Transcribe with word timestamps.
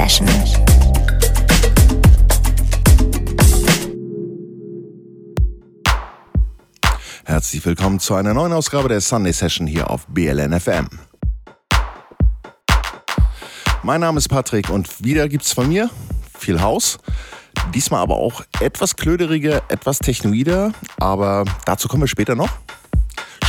Session. 0.00 0.26
Herzlich 7.24 7.66
willkommen 7.66 8.00
zu 8.00 8.14
einer 8.14 8.32
neuen 8.32 8.54
Ausgabe 8.54 8.88
der 8.88 9.02
Sunday 9.02 9.34
Session 9.34 9.66
hier 9.66 9.90
auf 9.90 10.06
BLN 10.06 10.58
FM. 10.58 10.88
Mein 13.82 14.00
Name 14.00 14.16
ist 14.16 14.28
Patrick 14.28 14.70
und 14.70 15.04
wieder 15.04 15.28
gibt's 15.28 15.52
von 15.52 15.68
mir 15.68 15.90
viel 16.38 16.62
Haus. 16.62 16.98
Diesmal 17.74 18.00
aber 18.00 18.16
auch 18.16 18.42
etwas 18.60 18.96
klöderiger, 18.96 19.62
etwas 19.68 19.98
technoider, 19.98 20.72
aber 20.98 21.44
dazu 21.66 21.88
kommen 21.88 22.04
wir 22.04 22.08
später 22.08 22.34
noch. 22.34 22.48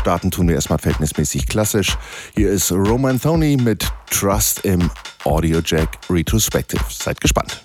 Starten 0.02 0.31
tun 0.31 0.47
wir 0.47 0.55
erstmal 0.55 0.79
verhältnismäßig 0.79 1.45
klassisch. 1.45 1.95
Hier 2.36 2.50
ist 2.50 2.71
Roman 2.71 3.21
Thony 3.21 3.55
mit 3.55 3.87
Trust 4.10 4.65
im 4.65 4.89
Audio 5.25 5.60
Jack 5.64 6.00
Retrospective. 6.10 6.82
Seid 6.89 7.21
gespannt. 7.21 7.64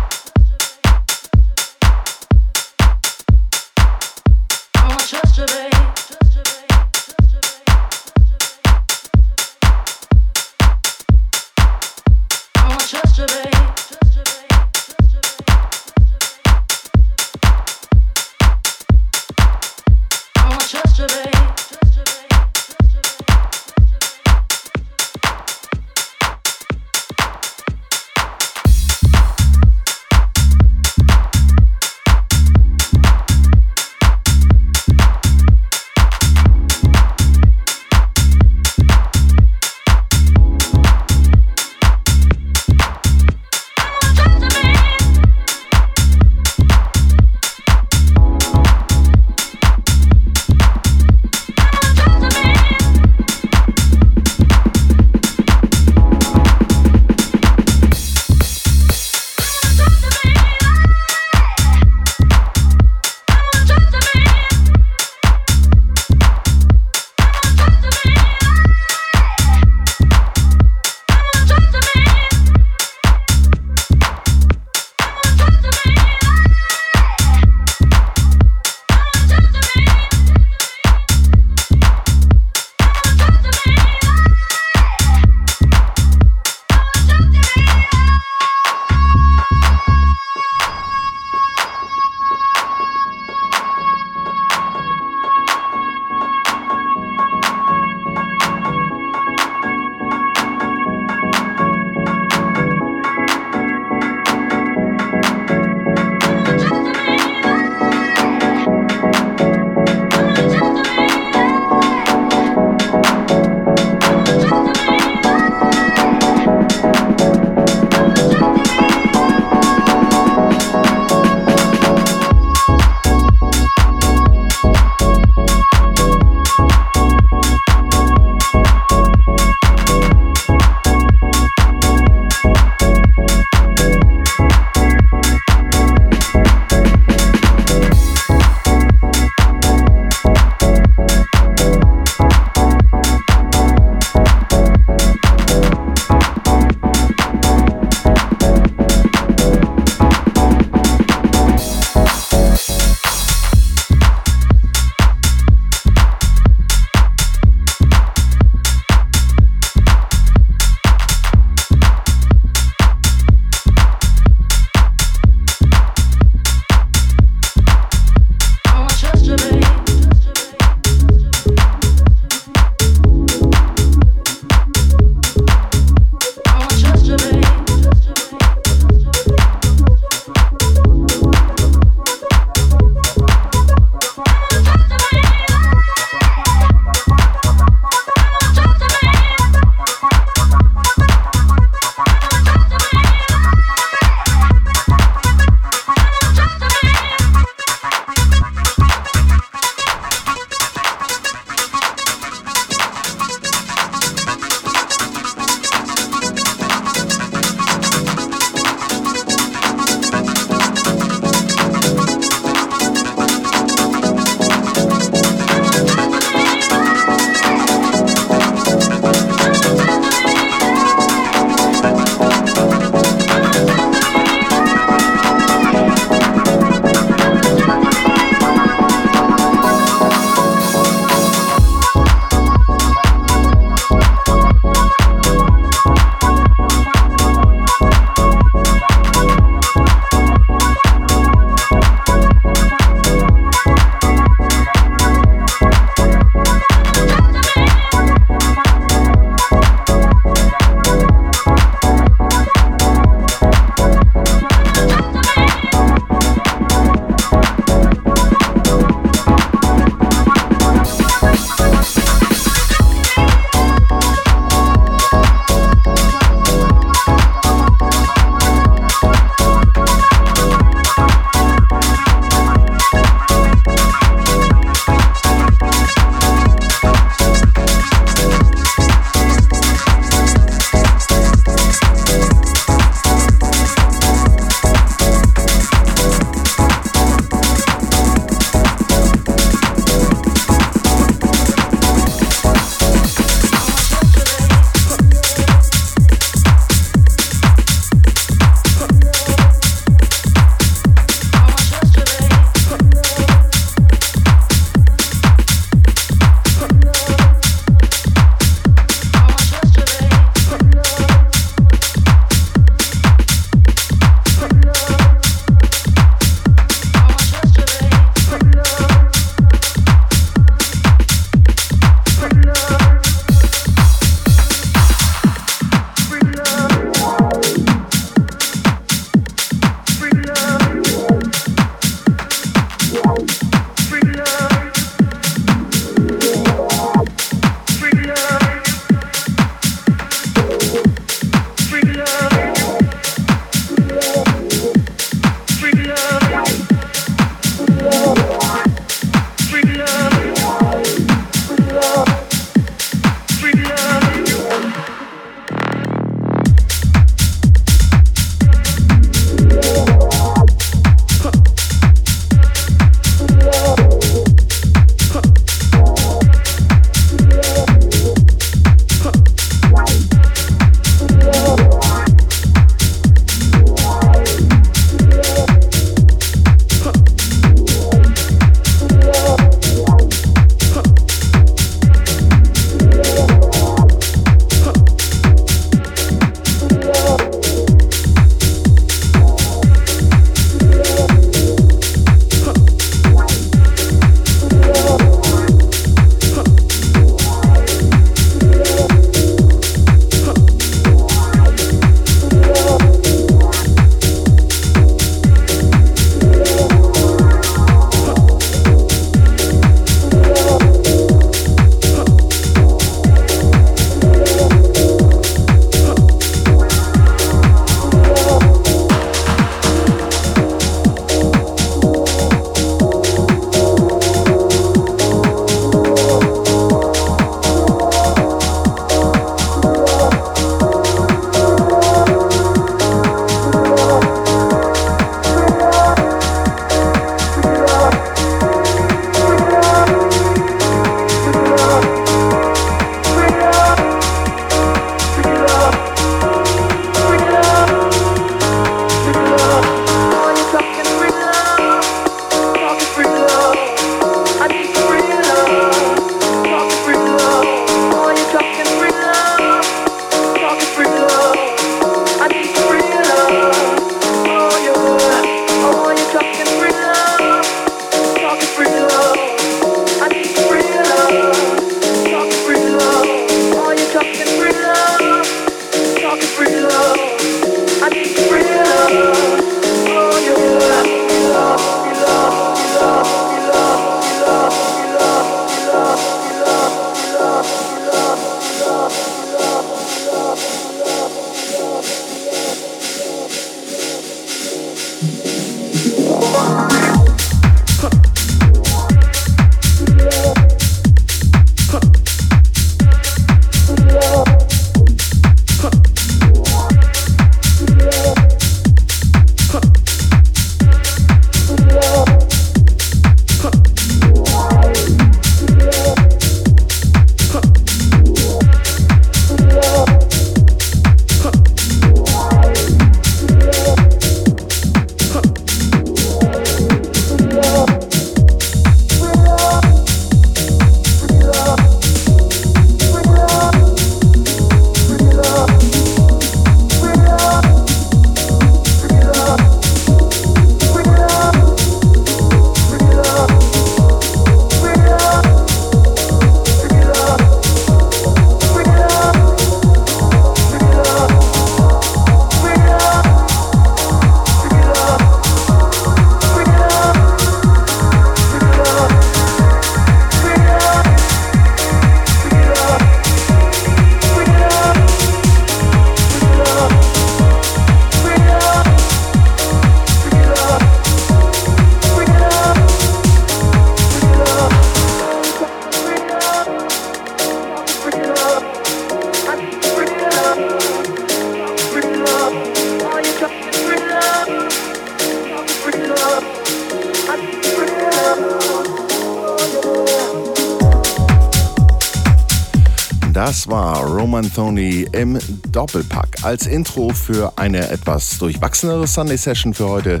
Thony 594.54 594.86
im 594.92 595.18
Doppelpack 595.50 596.22
als 596.22 596.46
Intro 596.46 596.90
für 596.90 597.32
eine 597.36 597.70
etwas 597.70 598.18
durchwachsenere 598.18 598.86
Sunday 598.86 599.16
Session 599.16 599.52
für 599.52 599.68
heute. 599.68 600.00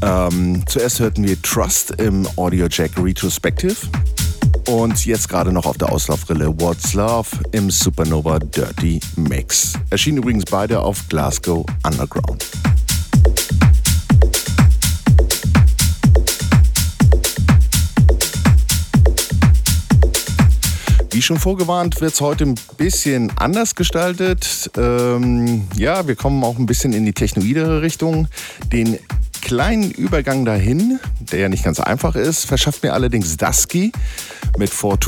Ähm, 0.00 0.64
zuerst 0.66 1.00
hörten 1.00 1.22
wir 1.22 1.40
Trust 1.42 1.90
im 2.00 2.26
Audio 2.36 2.66
Jack 2.70 2.92
Retrospective 2.96 3.76
und 4.70 5.04
jetzt 5.04 5.28
gerade 5.28 5.52
noch 5.52 5.66
auf 5.66 5.76
der 5.76 5.92
Auslaufrille 5.92 6.58
What's 6.60 6.94
Love 6.94 7.28
im 7.52 7.70
Supernova 7.70 8.38
Dirty 8.38 9.00
Mix. 9.16 9.74
Erschienen 9.90 10.16
übrigens 10.16 10.44
beide 10.50 10.80
auf 10.80 11.06
Glasgow 11.10 11.66
Underground. 11.84 12.33
Wie 21.14 21.22
schon 21.22 21.38
vorgewarnt, 21.38 22.00
wird 22.00 22.12
es 22.12 22.20
heute 22.20 22.42
ein 22.42 22.56
bisschen 22.76 23.30
anders 23.36 23.76
gestaltet. 23.76 24.68
Ähm, 24.76 25.62
ja, 25.76 26.08
wir 26.08 26.16
kommen 26.16 26.42
auch 26.42 26.58
ein 26.58 26.66
bisschen 26.66 26.92
in 26.92 27.04
die 27.04 27.12
technoidere 27.12 27.82
Richtung. 27.82 28.26
Den 28.72 28.98
kleinen 29.40 29.92
Übergang 29.92 30.44
dahin, 30.44 30.98
der 31.20 31.38
ja 31.38 31.48
nicht 31.48 31.62
ganz 31.62 31.78
einfach 31.78 32.16
ist, 32.16 32.46
verschafft 32.46 32.82
mir 32.82 32.94
allerdings 32.94 33.36
Dusky 33.36 33.92
mit 34.58 34.70
4 34.70 34.98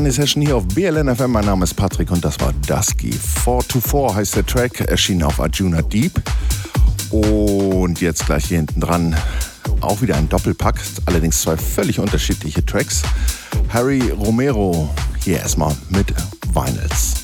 Sunday 0.00 0.12
Session 0.12 0.40
hier 0.40 0.56
auf 0.56 0.66
BLN 0.68 1.14
FM. 1.14 1.30
Mein 1.30 1.44
Name 1.44 1.62
ist 1.62 1.74
Patrick 1.74 2.10
und 2.10 2.24
das 2.24 2.40
war 2.40 2.54
Dusky. 2.66 3.12
4 3.12 3.58
to 3.68 3.80
4 3.82 4.14
heißt 4.14 4.34
der 4.34 4.46
Track, 4.46 4.80
erschien 4.80 5.22
auf 5.22 5.38
Arjuna 5.38 5.82
Deep. 5.82 6.22
Und 7.10 8.00
jetzt 8.00 8.24
gleich 8.24 8.46
hier 8.46 8.56
hinten 8.56 8.80
dran 8.80 9.14
auch 9.82 10.00
wieder 10.00 10.16
ein 10.16 10.26
Doppelpack, 10.30 10.80
allerdings 11.04 11.42
zwei 11.42 11.58
völlig 11.58 11.98
unterschiedliche 11.98 12.64
Tracks. 12.64 13.02
Harry 13.68 14.00
Romero 14.08 14.88
hier 15.22 15.36
erstmal 15.40 15.76
mit 15.90 16.14
Vinyls. 16.54 17.19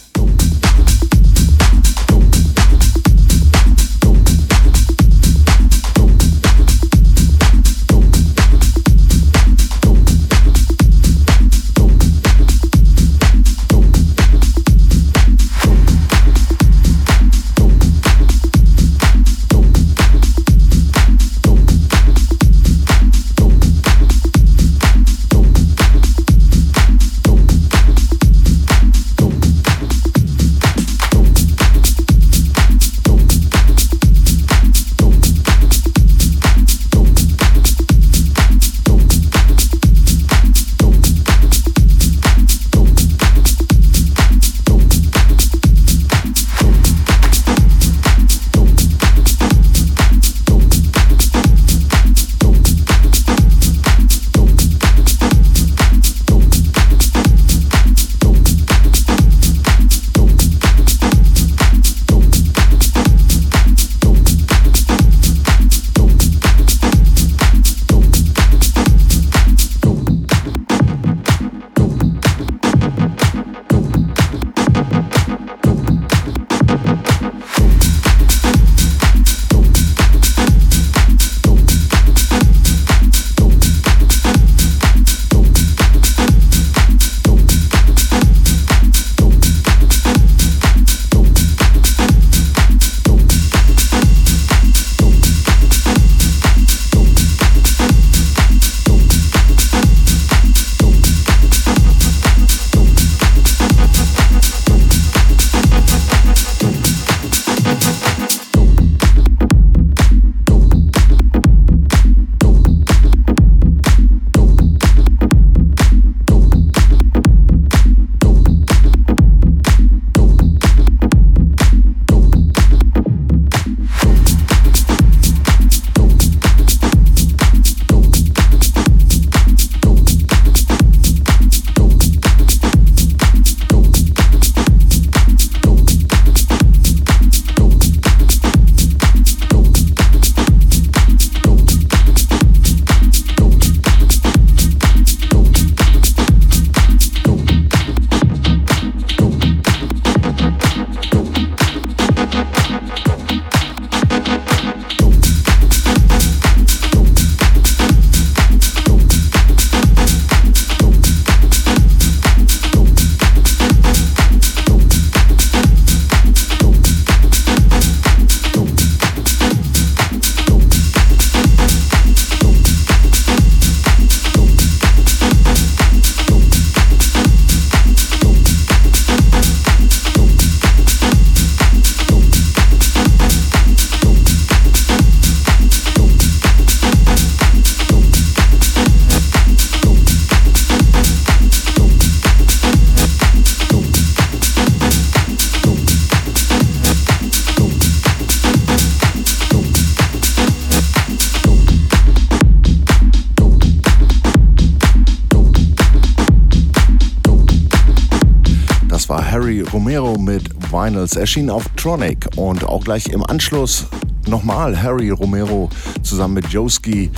Vinyls 210.96 211.14
erschien 211.14 211.50
auf 211.50 211.64
Tronic 211.76 212.26
und 212.36 212.64
auch 212.64 212.82
gleich 212.82 213.08
im 213.08 213.22
Anschluss 213.22 213.84
nochmal 214.28 214.82
Harry 214.82 215.10
Romero 215.10 215.68
zusammen 216.02 216.32
mit 216.32 216.46
Joski. 216.46 217.10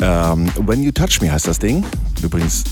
Ähm, 0.00 0.50
When 0.56 0.82
You 0.82 0.90
Touch 0.90 1.20
Me 1.20 1.30
heißt 1.30 1.46
das 1.46 1.60
Ding. 1.60 1.84
Übrigens 2.20 2.64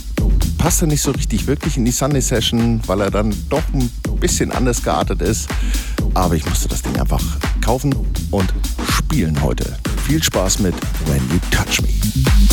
passte 0.59 0.89
nicht 0.89 1.03
so 1.03 1.13
richtig 1.13 1.47
wirklich 1.47 1.77
in 1.77 1.85
die 1.85 1.93
Sunday 1.93 2.21
Session, 2.21 2.81
weil 2.89 3.03
er 3.03 3.13
dann 3.13 3.33
doch 3.49 3.63
ein 3.73 3.89
bisschen 4.19 4.51
anders 4.51 4.83
geartet 4.83 5.23
ist. 5.23 5.49
Aber 6.15 6.35
ich 6.35 6.45
musste 6.47 6.67
das 6.67 6.83
Ding 6.83 6.99
einfach 6.99 7.23
kaufen 7.65 7.95
und 8.33 8.53
spielen 8.91 9.41
heute. 9.41 9.79
Viel 10.05 10.21
Spaß 10.21 10.59
mit 10.59 10.75
When 11.07 11.23
You 11.31 11.39
Touch 11.53 11.81
Me. 11.81 12.44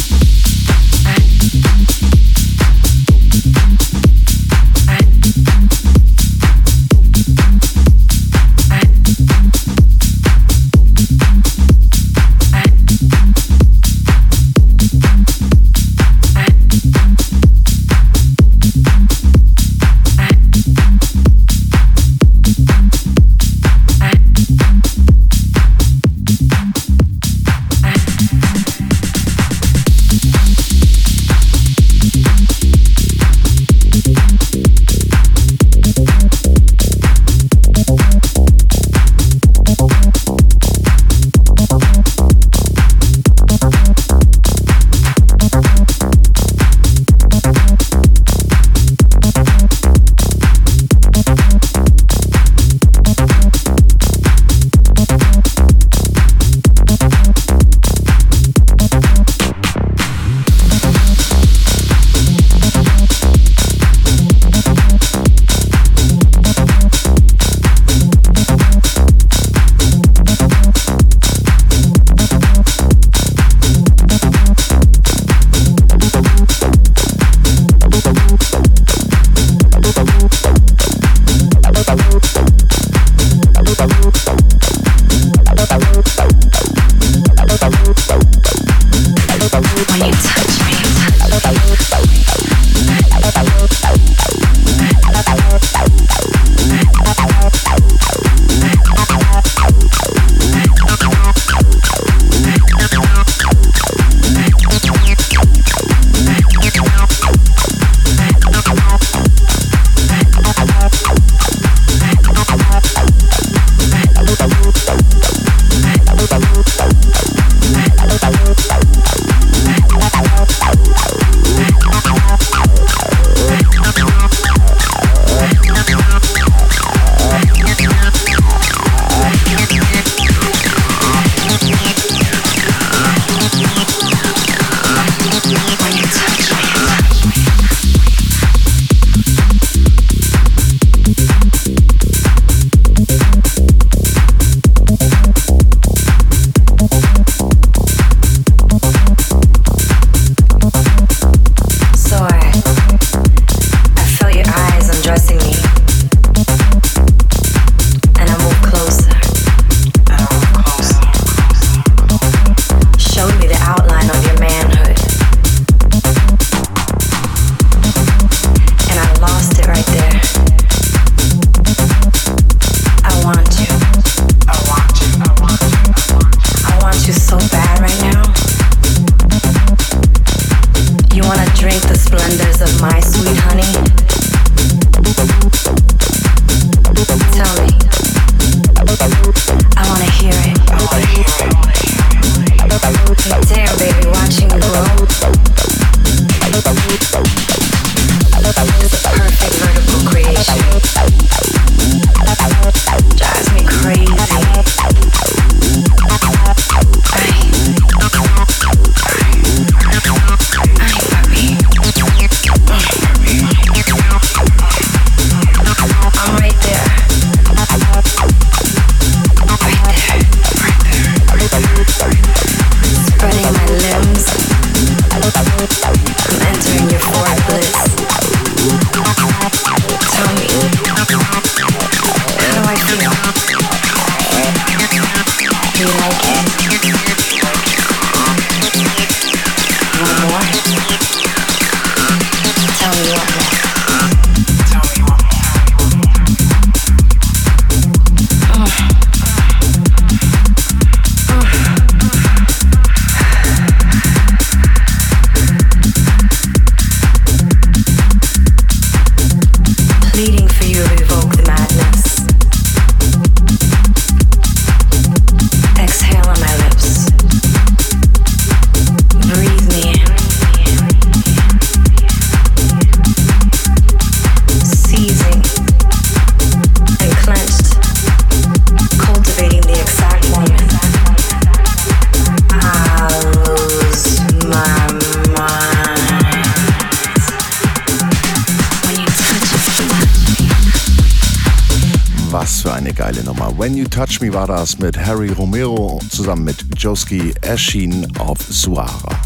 Me 294.22 294.32
war 294.32 294.46
das 294.46 294.78
mit 294.78 295.04
Harry 295.04 295.32
Romero 295.32 296.00
zusammen 296.12 296.44
mit 296.44 296.64
Joski 296.78 297.34
erschienen 297.42 298.06
auf 298.20 298.38
Suara. 298.48 299.20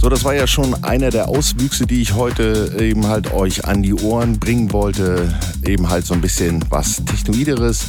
So, 0.00 0.08
das 0.08 0.24
war 0.24 0.34
ja 0.34 0.46
schon 0.46 0.82
einer 0.82 1.10
der 1.10 1.28
Auswüchse, 1.28 1.86
die 1.86 2.00
ich 2.00 2.14
heute 2.14 2.74
eben 2.80 3.06
halt 3.06 3.34
euch 3.34 3.66
an 3.66 3.82
die 3.82 3.92
Ohren 3.92 4.38
bringen 4.38 4.72
wollte. 4.72 5.38
Eben 5.62 5.90
halt 5.90 6.06
so 6.06 6.14
ein 6.14 6.22
bisschen 6.22 6.64
was 6.70 7.04
Technoideres. 7.04 7.84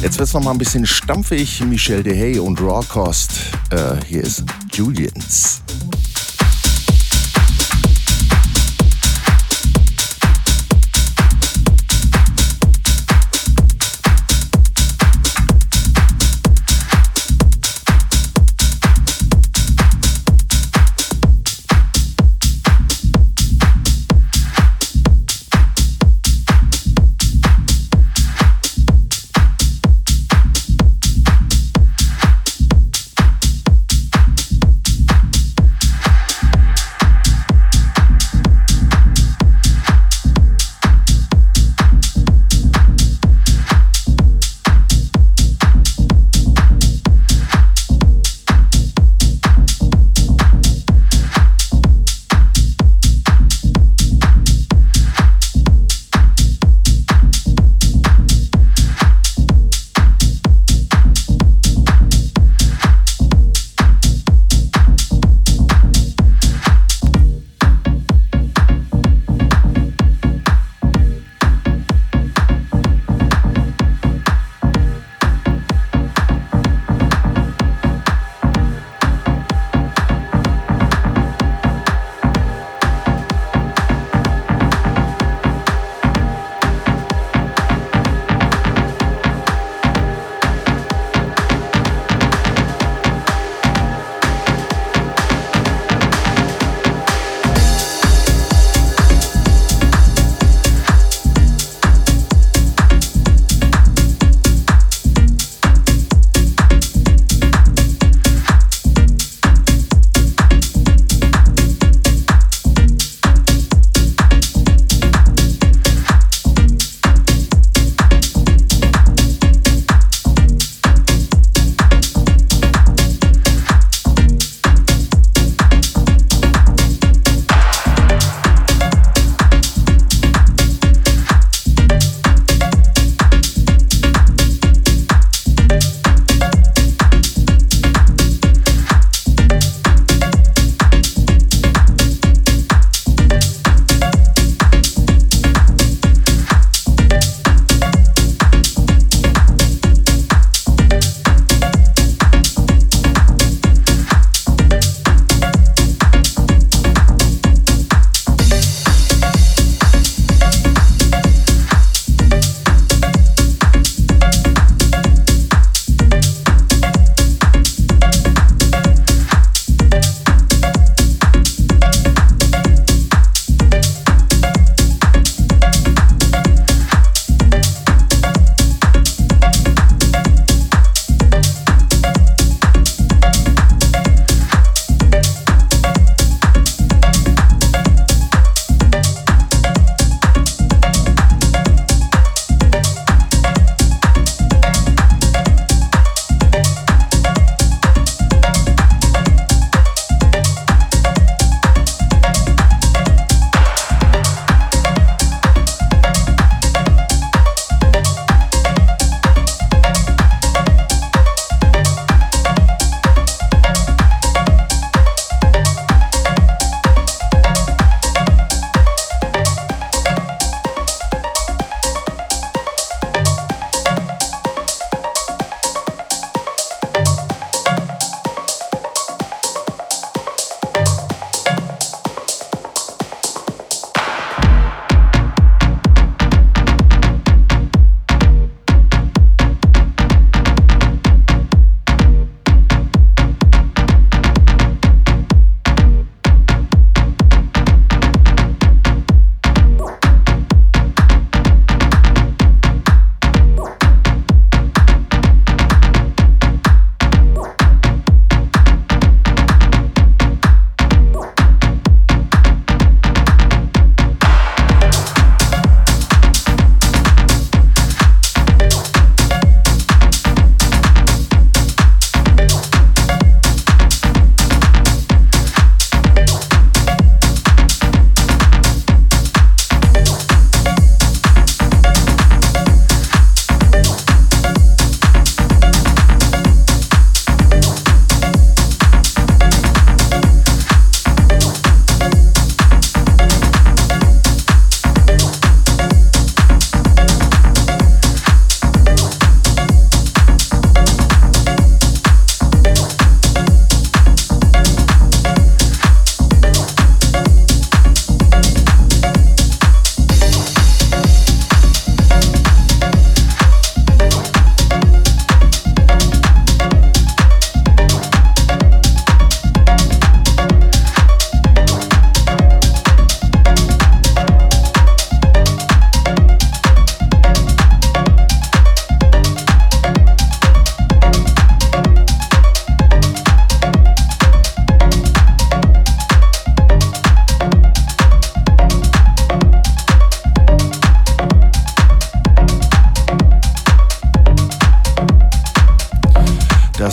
Jetzt 0.00 0.18
wird 0.18 0.28
es 0.28 0.34
nochmal 0.34 0.54
ein 0.54 0.58
bisschen 0.58 0.86
stampfig. 0.86 1.60
Michel 1.64 2.04
DeHay 2.04 2.38
und 2.38 2.60
Raw 2.60 2.86
Cost. 2.86 3.32
Äh, 3.70 3.96
hier 4.06 4.22
ist 4.22 4.44
Julians. 4.72 5.62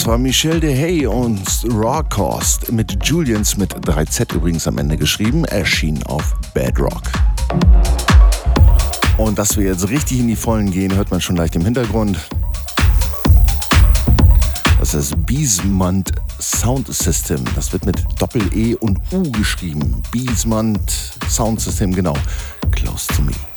War 0.05 0.17
Michel 0.19 0.59
de 0.59 0.75
Hay 0.77 1.07
und 1.07 1.41
Raw 1.71 2.03
Cost 2.07 2.71
mit 2.71 3.03
Julians 3.03 3.57
mit 3.57 3.73
3Z 3.73 4.35
übrigens 4.35 4.67
am 4.67 4.77
Ende 4.77 4.95
geschrieben, 4.95 5.43
erschien 5.45 6.03
auf 6.03 6.35
Bedrock. 6.53 7.01
Und 9.17 9.39
dass 9.39 9.57
wir 9.57 9.65
jetzt 9.65 9.89
richtig 9.89 10.19
in 10.19 10.27
die 10.27 10.35
Vollen 10.35 10.69
gehen, 10.69 10.93
hört 10.93 11.09
man 11.09 11.19
schon 11.19 11.35
leicht 11.35 11.55
im 11.55 11.63
Hintergrund. 11.63 12.19
Das 14.79 14.93
ist 14.93 15.25
Biesmont 15.25 16.11
Sound 16.39 16.93
System. 16.93 17.43
Das 17.55 17.73
wird 17.73 17.85
mit 17.85 17.97
Doppel-E 18.19 18.75
und 18.75 18.99
U 19.11 19.23
geschrieben. 19.31 20.03
Biesmont 20.11 20.91
Sound 21.27 21.59
System, 21.59 21.91
genau. 21.91 22.15
Close 22.71 23.07
to 23.15 23.23
me. 23.23 23.56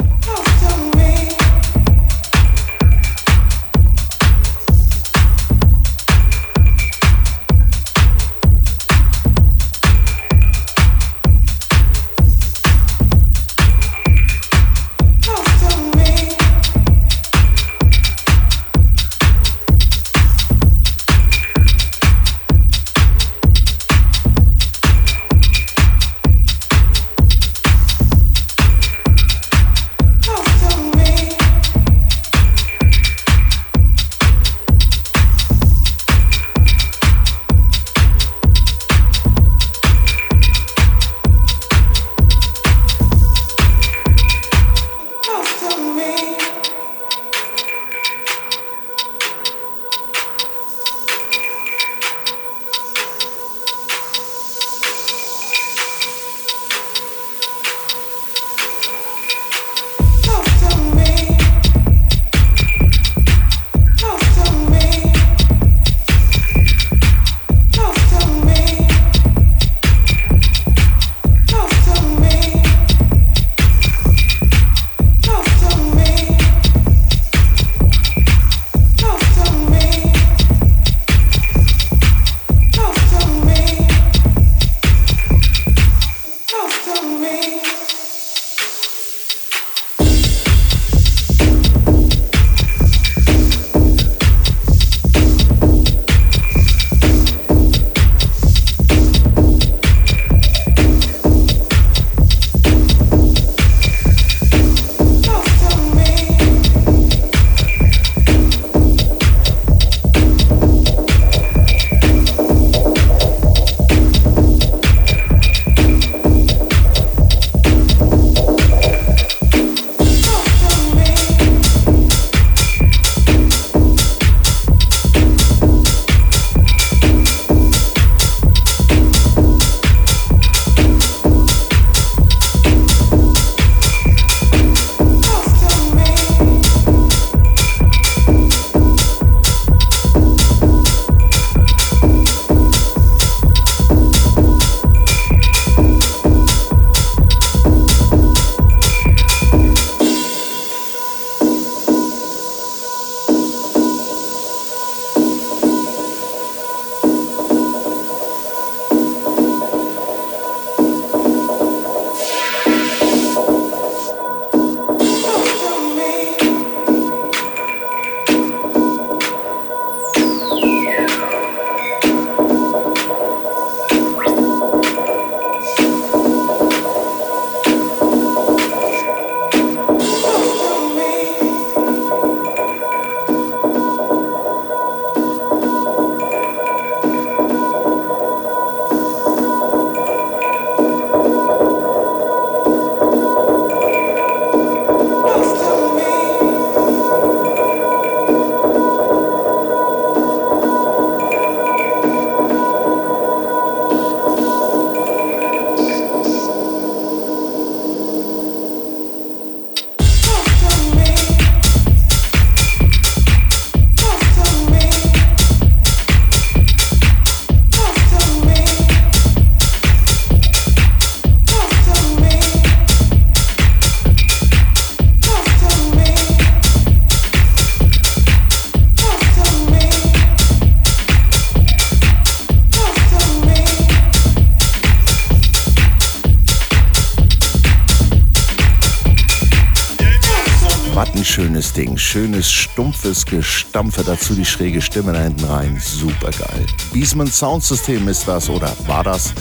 Schönes 242.10 242.50
stumpfes 242.50 243.24
Gestampfe, 243.24 244.02
dazu 244.02 244.34
die 244.34 244.44
schräge 244.44 244.82
Stimme 244.82 245.12
da 245.12 245.20
hinten 245.22 245.44
rein. 245.44 245.80
Super 245.80 246.32
geil. 246.32 246.66
Beasman 246.92 247.28
Soundsystem 247.28 248.08
ist 248.08 248.26
das 248.26 248.50
oder 248.50 248.72
war 248.88 249.04
das 249.04 249.32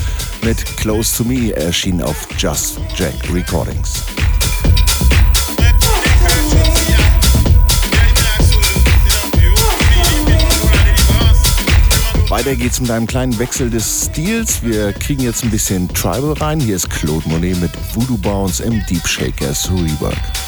mit 0.44 0.64
Close 0.78 1.18
to 1.18 1.24
Me 1.24 1.52
erschien 1.56 2.00
auf 2.00 2.28
Just 2.38 2.80
Jack 2.96 3.16
Recordings. 3.34 4.04
Weiter 12.30 12.56
geht's 12.56 12.80
mit 12.80 12.92
einem 12.92 13.08
kleinen 13.08 13.40
Wechsel 13.40 13.72
des 13.72 14.06
Stils. 14.12 14.62
Wir 14.62 14.94
kriegen 14.94 15.24
jetzt 15.24 15.44
ein 15.44 15.50
bisschen 15.50 15.92
Tribal 15.96 16.34
rein. 16.34 16.60
Hier 16.60 16.76
ist 16.76 16.88
Claude 16.92 17.28
Monet 17.30 17.60
mit 17.60 17.72
Voodoo 17.96 18.18
Bounce 18.20 18.62
im 18.62 18.86
Deep 18.86 19.08
Shakers 19.08 19.72
Rework. 19.72 20.39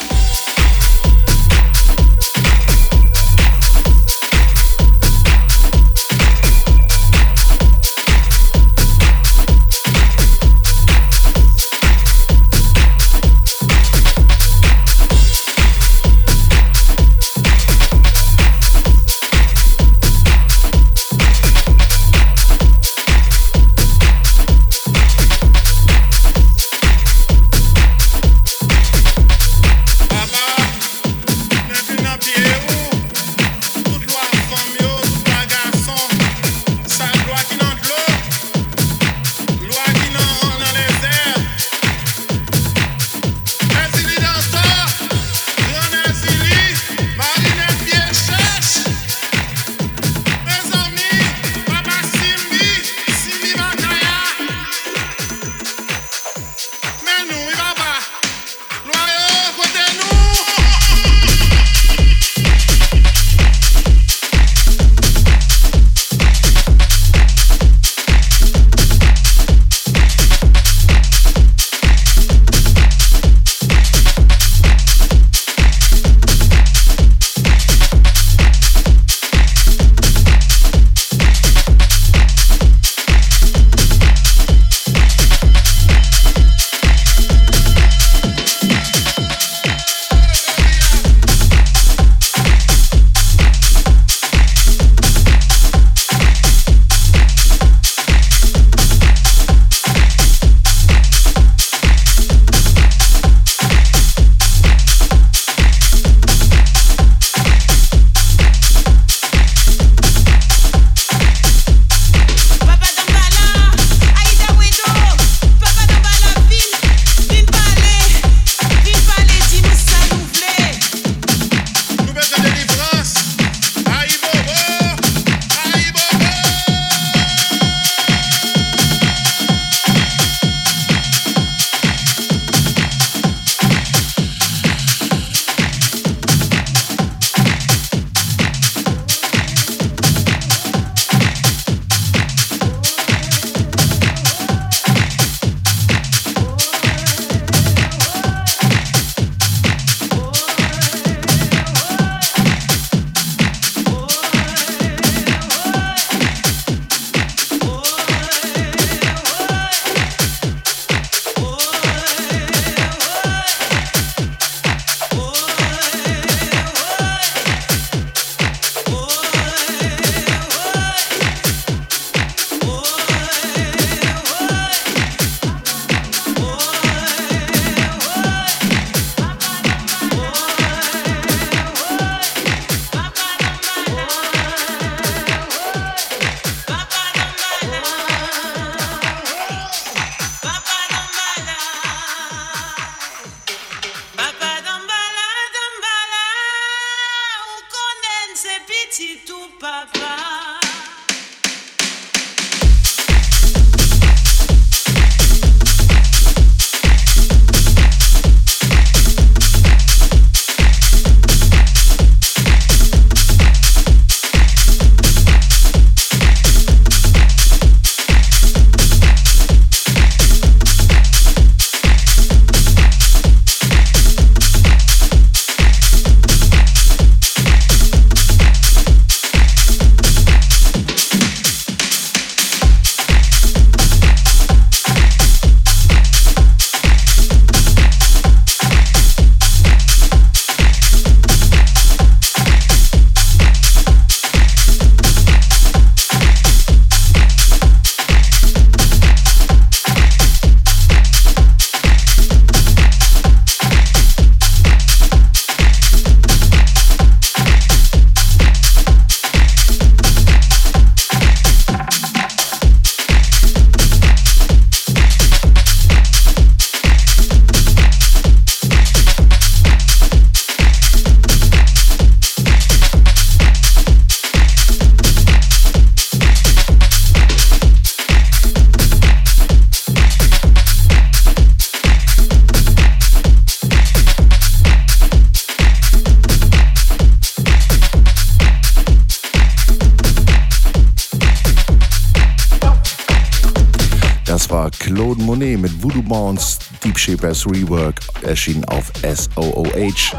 Voodoo 295.81 296.03
Bounce 296.03 296.59
Deep 296.83 296.97
Shapers 296.97 297.45
Rework 297.45 297.99
erschienen 298.21 298.63
auf 298.65 298.91
SOOH. 299.03 300.15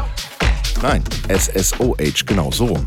Nein, 0.81 1.03
SSOH, 1.29 2.25
genau 2.25 2.51
so. 2.51 2.83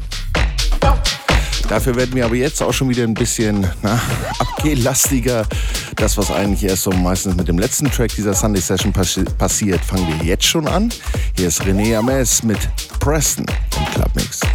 Dafür 1.69 1.97
werden 1.97 2.15
wir 2.15 2.25
aber 2.25 2.37
jetzt 2.37 2.63
auch 2.63 2.73
schon 2.73 2.89
wieder 2.89 3.03
ein 3.03 3.15
bisschen 3.15 3.67
na, 3.83 4.01
abgelastiger. 4.39 5.47
Das, 5.97 6.17
was 6.17 6.31
eigentlich 6.31 6.63
erst 6.65 6.83
so 6.83 6.91
meistens 6.91 7.35
mit 7.35 7.49
dem 7.49 7.59
letzten 7.59 7.91
Track 7.91 8.15
dieser 8.15 8.35
Sunday 8.35 8.61
Session 8.61 8.93
passi 8.93 9.25
passiert, 9.25 9.85
fangen 9.85 10.07
wir 10.07 10.27
jetzt 10.27 10.45
schon 10.45 10.69
an. 10.69 10.93
Hier 11.37 11.49
ist 11.49 11.63
René 11.63 11.97
Ames 11.97 12.43
mit 12.43 12.59
Preston 13.01 13.47
im 13.79 13.95
Clubmix. 13.95 14.41
vom 14.41 14.46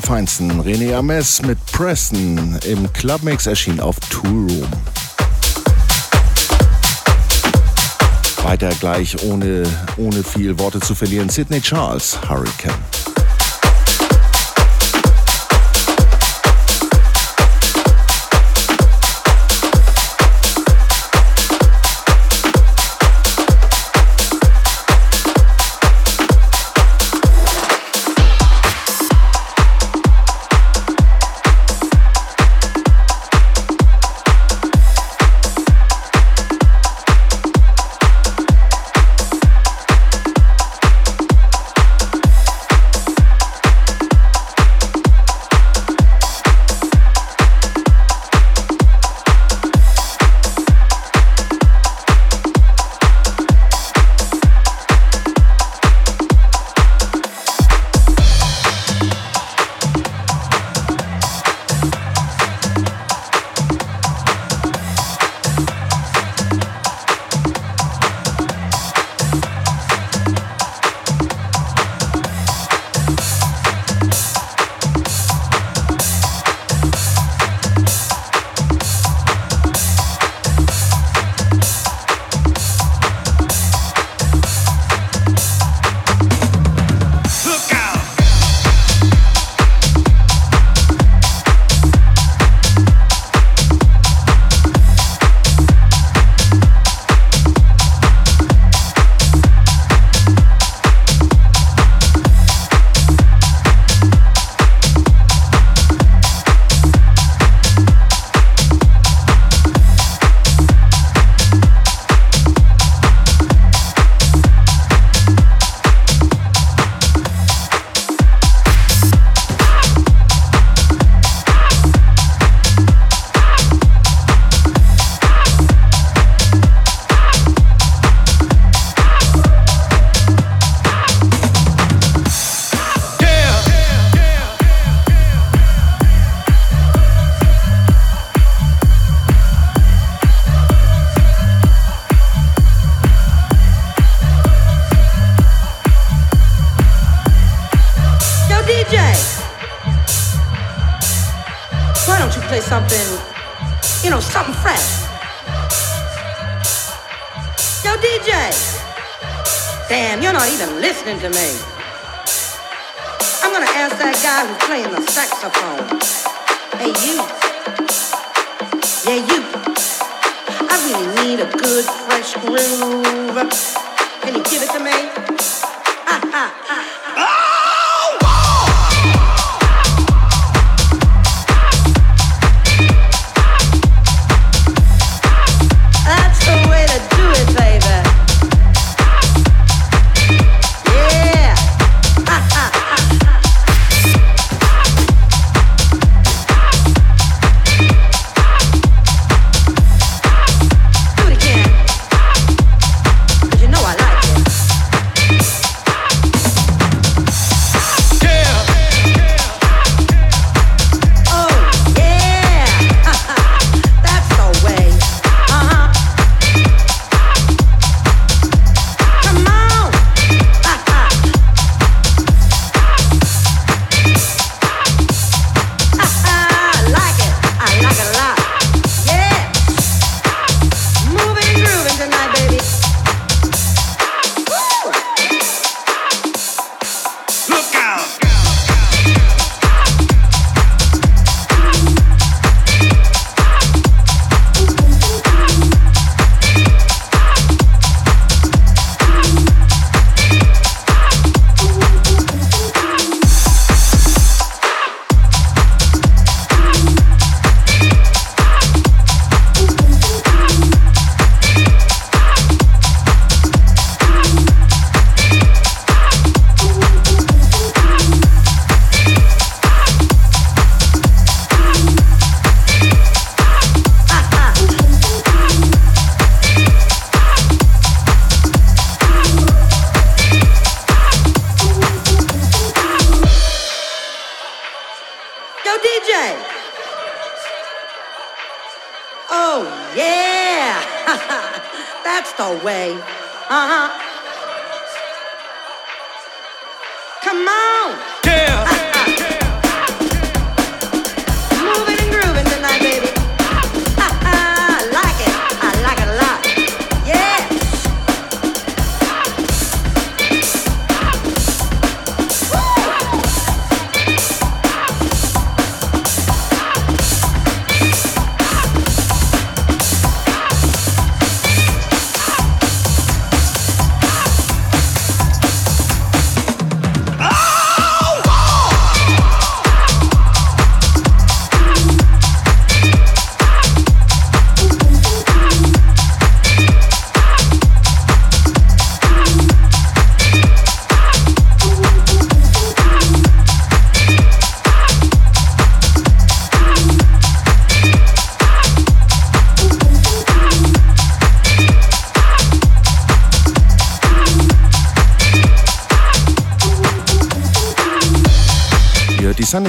Allerfeinsten. 0.00 0.62
René 0.62 0.94
Ames 0.94 1.42
mit 1.42 1.58
Preston 1.72 2.58
im 2.64 2.90
Clubmix 2.94 3.46
erschien 3.46 3.80
auf 3.80 3.96
Tool 4.08 4.50
Room. 4.50 4.70
Weiter 8.42 8.70
gleich, 8.80 9.22
ohne, 9.24 9.64
ohne 9.98 10.24
viel 10.24 10.58
Worte 10.58 10.80
zu 10.80 10.94
verlieren, 10.94 11.28
Sidney 11.28 11.60
Charles, 11.60 12.18
Hurricane. 12.28 12.89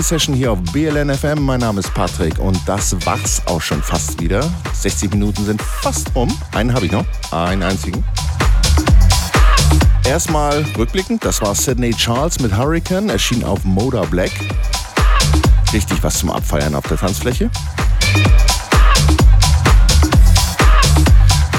Sunday 0.02 0.20
Session 0.20 0.36
hier 0.36 0.52
auf 0.52 0.60
BLN 0.74 1.14
FM. 1.14 1.46
Mein 1.46 1.60
Name 1.60 1.80
ist 1.80 1.94
Patrick 1.94 2.40
und 2.40 2.60
das 2.66 2.96
war's 3.06 3.42
auch 3.46 3.62
schon 3.62 3.84
fast 3.84 4.20
wieder. 4.20 4.50
60 4.74 5.12
Minuten 5.12 5.46
sind 5.46 5.62
fast 5.62 6.16
rum. 6.16 6.36
Einen 6.54 6.74
habe 6.74 6.86
ich 6.86 6.92
noch, 6.92 7.06
einen 7.32 7.62
einzigen. 7.62 8.04
Erstmal 10.06 10.66
rückblickend, 10.78 11.24
das 11.24 11.42
war 11.42 11.54
Sidney 11.54 11.94
Charles 11.94 12.40
mit 12.40 12.56
Hurricane, 12.56 13.10
erschien 13.10 13.44
auf 13.44 13.64
Moda 13.64 14.02
Black. 14.06 14.32
Richtig 15.72 16.02
was 16.02 16.20
zum 16.20 16.32
Abfeiern 16.32 16.74
auf 16.74 16.88
der 16.88 16.98
Tanzfläche. 16.98 17.52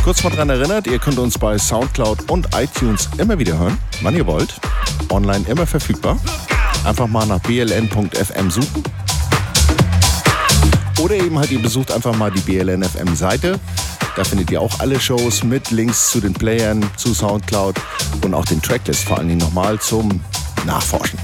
Kurz 0.03 0.25
mal 0.25 0.31
dran 0.31 0.51
erinnert, 0.51 0.89
ihr 0.89 0.99
könnt 0.99 1.19
uns 1.19 1.39
bei 1.39 1.57
Soundcloud 1.59 2.31
und 2.31 2.49
iTunes 2.57 3.09
immer 3.19 3.39
wieder 3.39 3.57
hören, 3.59 3.79
wann 4.03 4.17
ihr 4.17 4.27
wollt. 4.27 4.55
Online 5.11 5.45
immer 5.49 5.67
verfügbar. 5.67 6.19
Einfach 6.85 7.07
mal 7.07 7.27
nach 7.27 7.41
bln.fm 7.41 8.51
suchen. 8.51 8.83
Oder 11.01 11.17
eben 11.17 11.39
halt, 11.39 11.51
ihr 11.51 11.61
besucht 11.61 11.91
einfach 11.91 12.15
mal 12.17 12.31
die 12.31 12.41
BLN 12.41 12.83
FM 12.83 13.17
Seite. 13.17 13.59
Da 14.17 14.25
findet 14.25 14.51
ihr 14.51 14.61
auch 14.61 14.79
alle 14.81 15.01
Shows 15.01 15.43
mit 15.43 15.71
Links 15.71 16.11
zu 16.11 16.21
den 16.21 16.35
Playern, 16.35 16.85
zu 16.97 17.15
Soundcloud 17.15 17.77
und 18.25 18.35
auch 18.35 18.45
den 18.45 18.61
Tracklist 18.61 19.05
vor 19.05 19.19
allen 19.19 19.29
Dingen 19.29 19.41
nochmal 19.41 19.81
zum 19.81 20.21
Nachforschen. 20.67 21.19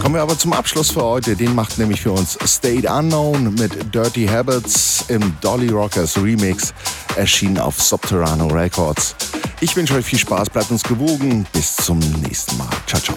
Kommen 0.00 0.14
wir 0.14 0.22
aber 0.22 0.38
zum 0.38 0.52
Abschluss 0.52 0.92
für 0.92 1.02
heute. 1.02 1.34
Den 1.34 1.54
macht 1.54 1.78
nämlich 1.78 2.00
für 2.00 2.12
uns 2.12 2.38
State 2.46 2.88
Unknown 2.88 3.54
mit 3.54 3.92
Dirty 3.94 4.26
Habits 4.26 5.04
im 5.08 5.36
Dolly 5.40 5.68
Rockers 5.68 6.16
Remix, 6.16 6.72
erschienen 7.16 7.58
auf 7.58 7.82
Subterrano 7.82 8.46
Records. 8.46 9.16
Ich 9.60 9.74
wünsche 9.74 9.94
euch 9.94 10.04
viel 10.04 10.18
Spaß, 10.18 10.50
bleibt 10.50 10.70
uns 10.70 10.84
gewogen. 10.84 11.46
Bis 11.52 11.74
zum 11.76 11.98
nächsten 11.98 12.56
Mal. 12.56 12.68
Ciao, 12.86 13.00
ciao. 13.00 13.16